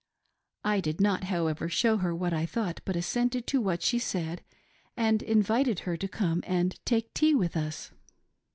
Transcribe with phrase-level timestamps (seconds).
[0.63, 4.43] I did not, however, show her what I thought, but assented to what she said,
[4.97, 7.91] and invited her to come and take tea with us.